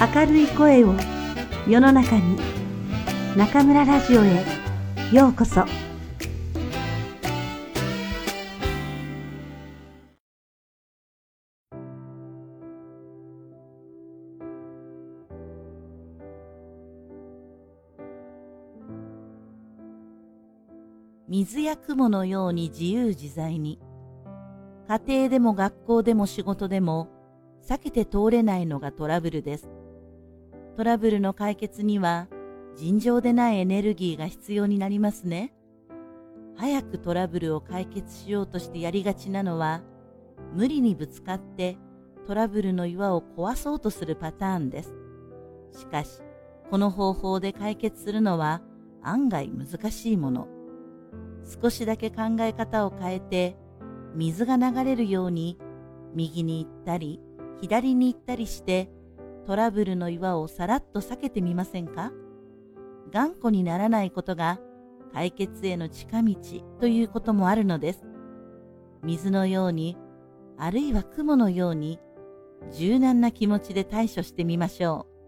[0.00, 0.94] 明るい声を
[1.68, 2.38] 世の中に
[3.36, 4.46] 中村ラジオへ
[5.12, 5.66] ようこそ。
[21.28, 23.78] 水や雲のように自由自在に
[24.88, 27.10] 家庭でも学校でも仕事でも
[27.68, 29.68] 避けて通れないのがトラブルです。
[30.76, 32.28] トラブルの解決には
[32.76, 35.52] 尋常でないエネルギーが必要になりますね。
[36.56, 39.82] 早くトラブルを解決しようとしてやりがちなのは、
[40.54, 41.76] 無理にぶつかって
[42.26, 44.94] トラブルの岩を壊そうとするパターンです。
[45.72, 46.22] しかし、
[46.70, 48.62] この方法で解決するのは
[49.02, 50.48] 案外難しいもの。
[51.62, 53.56] 少しだけ考え方を変えて、
[54.14, 55.58] 水が流れるように
[56.14, 57.20] 右に行ったり
[57.60, 58.90] 左に行ったりして
[59.46, 62.12] トラブルの岩をさらっと避けてみませんか？
[63.12, 64.60] 頑固にならないことが
[65.12, 66.36] 解決への近道
[66.78, 68.06] ということもあるのです。
[69.02, 69.96] 水のように、
[70.56, 71.98] あるいは雲のように、
[72.70, 75.19] 柔軟な気持ちで対処してみましょう。